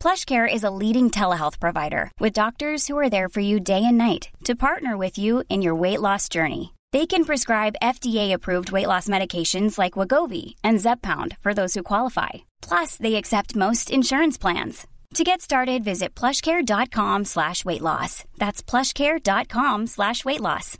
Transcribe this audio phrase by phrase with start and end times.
[0.00, 3.98] PlushCare is a leading telehealth provider with doctors who are there for you day and
[3.98, 6.72] night to partner with you in your weight loss journey.
[6.90, 12.30] They can prescribe FDA-approved weight loss medications like Wegovy and Zepbound for those who qualify.
[12.62, 14.86] Plus, they accept most insurance plans.
[15.14, 18.24] To get started, visit plushcare.com slash weight loss.
[18.38, 20.78] That's plushcare.com slash weight loss.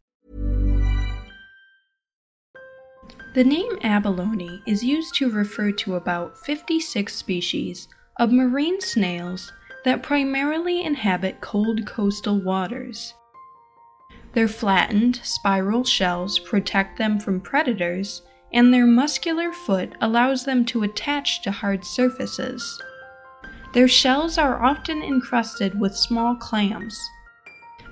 [3.34, 7.86] The name abalone is used to refer to about 56 species
[8.20, 9.50] of marine snails
[9.84, 13.14] that primarily inhabit cold coastal waters.
[14.34, 18.20] Their flattened, spiral shells protect them from predators,
[18.52, 22.80] and their muscular foot allows them to attach to hard surfaces.
[23.72, 27.00] Their shells are often encrusted with small clams.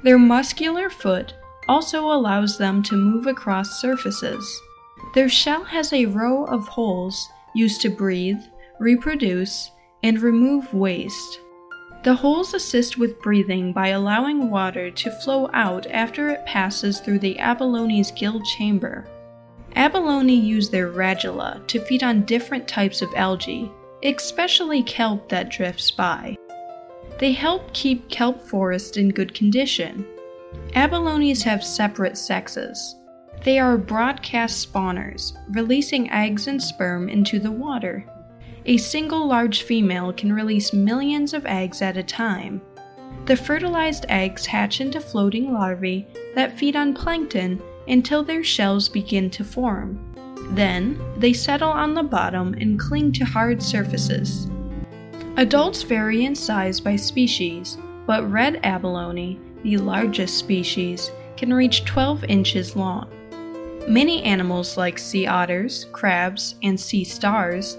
[0.03, 1.33] Their muscular foot
[1.69, 4.61] also allows them to move across surfaces.
[5.15, 8.41] Their shell has a row of holes used to breathe,
[8.79, 9.71] reproduce,
[10.03, 11.41] and remove waste.
[12.05, 17.19] The holes assist with breathing by allowing water to flow out after it passes through
[17.19, 19.07] the abalone's gill chamber.
[19.75, 23.71] Abalone use their radula to feed on different types of algae,
[24.03, 26.37] especially kelp that drifts by.
[27.19, 30.07] They help keep kelp forest in good condition.
[30.75, 32.95] Abalones have separate sexes.
[33.45, 38.05] They are broadcast spawners, releasing eggs and sperm into the water.
[38.69, 42.61] A single large female can release millions of eggs at a time.
[43.25, 49.31] The fertilized eggs hatch into floating larvae that feed on plankton until their shells begin
[49.31, 49.99] to form.
[50.51, 54.51] Then, they settle on the bottom and cling to hard surfaces.
[55.39, 62.23] Adults vary in size by species, but red abalone, the largest species, can reach 12
[62.25, 63.09] inches long.
[63.89, 67.79] Many animals like sea otters, crabs, and sea stars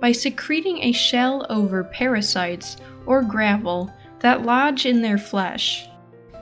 [0.00, 2.76] by secreting a shell over parasites
[3.06, 5.88] or gravel that lodge in their flesh.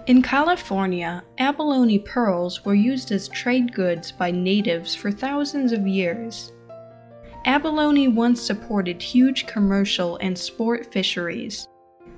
[0.06, 6.52] In California, abalone pearls were used as trade goods by natives for thousands of years.
[7.44, 11.66] Abalone once supported huge commercial and sport fisheries.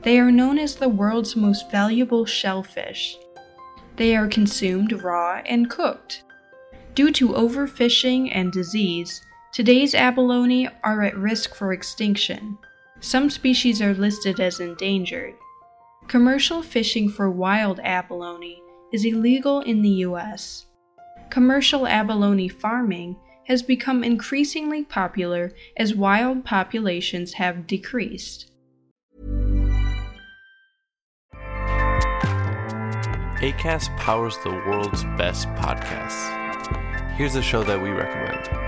[0.03, 3.17] They are known as the world's most valuable shellfish.
[3.97, 6.25] They are consumed raw and cooked.
[6.95, 9.23] Due to overfishing and disease,
[9.53, 12.59] today's abalone are at risk for extinction.
[13.01, 15.35] Some species are listed as endangered.
[16.09, 18.63] Commercial fishing for wild abalone
[18.93, 20.67] is illegal in the US.
[21.31, 23.17] Commercial abalone farming
[23.47, 28.51] has become increasingly popular as wild populations have decreased.
[33.41, 36.35] ACAST powers the world's best podcasts.
[37.17, 38.68] Here's a show that we recommend.